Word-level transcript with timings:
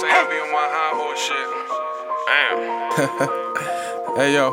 shit. 0.00 1.48
Damn. 2.26 3.42
Hey 4.16 4.32
yo. 4.32 4.50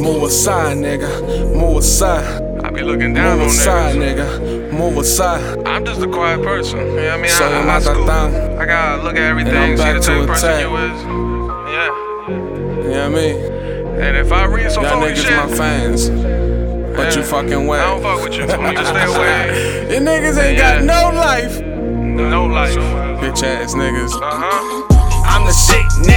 Move 0.00 0.22
aside, 0.22 0.78
nigga. 0.78 1.54
Move 1.54 1.76
aside. 1.78 2.42
I 2.64 2.70
be 2.70 2.80
looking 2.82 3.12
down 3.12 3.36
Move 3.38 3.48
on 3.48 3.52
aside, 3.52 3.96
niggas. 3.96 4.38
nigga. 4.40 4.72
Move 4.72 4.96
aside. 4.96 5.66
I'm 5.66 5.84
just 5.84 6.00
a 6.00 6.06
quiet 6.08 6.42
person. 6.42 6.78
You 6.78 6.84
know 6.86 6.94
what 6.94 7.10
I 7.10 7.16
mean? 7.20 7.30
So 7.30 7.44
I, 7.44 7.58
I'm 7.58 7.66
not 7.66 7.82
school. 7.82 8.06
thing. 8.06 8.58
I 8.58 8.64
gotta 8.64 9.02
look 9.02 9.16
at 9.16 9.18
And 9.18 9.40
everything, 9.40 9.54
I'm 9.54 9.76
see 9.76 9.82
back 9.82 9.94
the 9.96 10.00
to 10.00 10.06
type 10.06 10.28
person 10.28 10.60
you 10.60 10.76
is. 10.76 11.02
Yeah. 11.74 11.90
You 12.28 12.88
know 12.88 12.88
what 12.88 13.00
I 13.00 13.08
mean? 13.08 13.36
And 14.00 14.16
if 14.16 14.32
I 14.32 14.44
read 14.46 14.72
some 14.72 14.84
Y'all 14.84 14.96
niggas 15.02 15.16
shit, 15.16 15.36
my 15.36 15.54
fans. 15.54 16.08
But 16.96 17.14
you 17.16 17.22
fucking 17.22 17.66
whack. 17.66 17.80
I 17.84 17.90
don't 17.90 18.02
fuck 18.02 18.24
with 18.24 18.32
you. 18.34 18.46
Me 18.46 18.74
to 18.76 18.86
stay 18.86 19.04
away. 19.12 19.94
You 19.94 20.00
niggas 20.00 20.42
ain't 20.42 20.56
Yeah. 20.56 20.80
got 20.80 20.84
no 20.84 21.18
life. 21.18 21.60
No 22.16 22.46
life. 22.46 22.74
Bitch 23.20 23.42
ass 23.42 23.74
niggas. 23.74 24.14
Uh 24.14 24.30
huh. 24.32 24.86
I'm 25.28 25.44
the 25.44 25.52
shit, 25.52 25.84
nigga, 26.00 26.15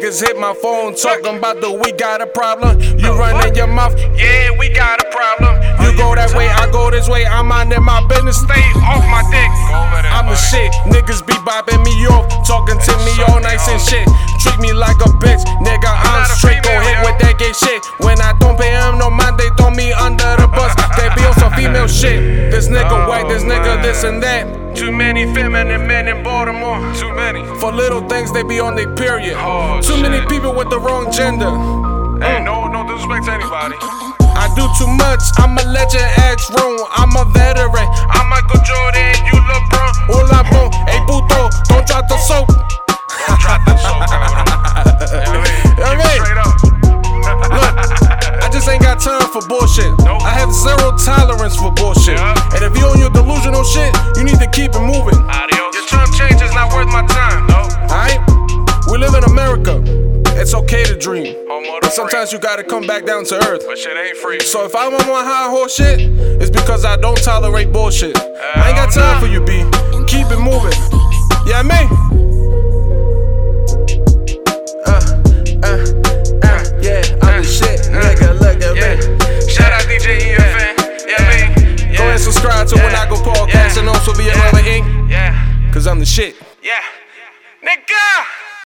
Niggas 0.00 0.24
hit 0.24 0.40
my 0.40 0.54
phone 0.54 0.96
talking 0.96 1.36
about 1.36 1.60
the 1.60 1.68
we 1.68 1.92
got 1.92 2.22
a 2.22 2.26
problem. 2.26 2.80
You 2.80 3.12
running 3.12 3.54
your 3.54 3.66
mouth, 3.66 3.92
Yeah, 4.16 4.48
we 4.56 4.72
got 4.72 4.96
a 4.96 5.04
problem. 5.12 5.60
you 5.84 5.92
go 5.92 6.16
that 6.16 6.32
way, 6.32 6.48
I 6.48 6.72
go 6.72 6.88
this 6.88 7.04
way. 7.04 7.26
I'm 7.28 7.52
minding 7.52 7.84
my 7.84 8.00
business. 8.08 8.40
Stay 8.40 8.64
off 8.80 9.04
my 9.12 9.20
dick. 9.28 9.52
I'm 10.08 10.24
the 10.24 10.40
shit. 10.40 10.72
Niggas 10.88 11.20
be 11.28 11.36
bopping 11.44 11.84
me 11.84 11.92
off, 12.08 12.24
talking 12.48 12.80
to 12.80 12.92
me 13.04 13.12
all 13.28 13.44
nice 13.44 13.68
and 13.68 13.76
shit. 13.76 14.08
Treat 14.40 14.56
me 14.64 14.72
like 14.72 14.96
a 15.04 15.12
bitch, 15.20 15.39
and 24.04 24.22
that. 24.22 24.46
Too 24.76 24.92
many 24.92 25.26
feminine 25.34 25.84
men 25.86 26.06
in 26.06 26.22
Baltimore. 26.22 26.78
Too 26.94 27.12
many. 27.12 27.42
For 27.58 27.72
little 27.72 28.06
things, 28.08 28.32
they 28.32 28.42
be 28.44 28.60
on 28.60 28.76
their 28.76 28.88
period. 28.94 29.34
Oh, 29.36 29.80
Too 29.82 30.00
many 30.00 30.24
people 30.26 30.54
with 30.54 30.70
the 30.70 30.78
wrong 30.78 31.10
gender. 31.10 31.50
Hey, 32.22 32.38
no, 32.42 32.68
no 32.70 32.86
disrespect 32.86 33.26
to 33.26 33.32
anybody. 33.34 33.74
I 34.38 34.46
do 34.54 34.62
too 34.78 34.86
much. 34.94 35.20
I'm 35.42 35.58
a 35.58 35.64
legend, 35.66 36.06
X 36.22 36.48
room. 36.54 36.78
I'm 36.96 37.10
a 37.18 37.24
veteran. 37.34 37.88
I'm 38.14 38.30
Michael 38.30 38.62
Jordan, 38.62 39.10
you 39.26 39.36
LeBron. 39.36 39.92
Hola, 40.06 40.46
bon. 40.54 40.70
Hey, 40.86 41.02
puto, 41.10 41.50
don't 41.68 41.84
drop 41.86 42.06
the 42.06 42.16
soap. 42.24 42.46
Don't 42.46 43.40
drop 43.42 43.60
the 43.66 43.74
soap, 43.76 44.06
cabrón. 44.06 44.46
What 45.26 45.34
I 45.34 45.44
mean? 45.44 45.58
You 45.76 45.82
know 45.82 45.90
I 45.90 45.98
Keep 45.98 45.98
it 45.98 46.06
mean? 46.06 46.20
straight 46.22 46.40
up. 46.40 46.54
Look, 47.50 47.74
I 48.40 48.48
just 48.52 48.68
ain't 48.68 48.82
got 48.82 49.00
time 49.00 49.26
for 49.34 49.42
bullshit. 49.48 49.90
Nope. 50.06 50.22
I 50.22 50.30
have 50.38 50.52
zero 50.54 50.94
tolerance 50.96 51.56
for 51.56 51.72
bullshit. 51.72 52.16
Yeah. 52.16 52.29
Your 53.60 53.84
delusional 53.84 53.92
shit, 53.92 54.16
you 54.16 54.24
need 54.24 54.38
to 54.38 54.50
keep 54.50 54.74
it 54.74 54.80
moving. 54.80 55.18
Adios. 55.28 55.74
Your 55.74 55.86
chump 55.86 56.14
change 56.14 56.40
is 56.42 56.52
not 56.54 56.72
worth 56.72 56.88
my 56.88 57.06
time. 57.06 57.46
No. 57.46 57.68
Alright? 57.92 58.20
We 58.90 58.98
live 58.98 59.14
in 59.14 59.24
America. 59.24 59.82
It's 60.40 60.54
okay 60.54 60.84
to 60.84 60.96
dream. 60.96 61.34
Home 61.48 61.64
of 61.64 61.74
the 61.74 61.78
But 61.82 61.92
sometimes 61.92 62.32
you 62.32 62.38
gotta 62.38 62.64
come 62.64 62.86
back 62.86 63.04
down 63.04 63.24
to 63.26 63.36
earth. 63.48 63.64
But 63.66 63.78
shit 63.78 63.96
ain't 63.96 64.16
free. 64.16 64.40
So 64.40 64.64
if 64.64 64.74
I'm 64.74 64.94
on 64.94 65.06
my 65.06 65.24
high 65.24 65.50
horse 65.50 65.74
shit, 65.74 66.00
it's 66.00 66.50
because 66.50 66.84
I 66.84 66.96
don't 66.96 67.22
tolerate 67.22 67.72
bullshit. 67.72 68.16
I 68.18 68.68
ain't 68.68 68.76
got 68.76 68.92
time 68.92 69.20
for 69.20 69.26
you, 69.26 69.40
B. 69.40 69.64
Keep 70.06 70.30
it 70.30 70.40
moving. 70.40 70.72
Yeah, 71.46 71.62
me. 71.62 71.76
Uh, 71.76 72.79
And 84.00 84.08
also 84.08 84.22
via 84.22 84.32
Yeah. 84.32 84.80
Inc. 84.80 85.10
Yeah. 85.10 85.70
Cause 85.72 85.86
I'm 85.86 85.98
the 85.98 86.06
shit. 86.06 86.34
Yeah. 86.62 86.80
Nigga. 87.62 88.49